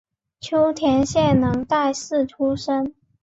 [0.39, 2.95] 秋田县能代市出身。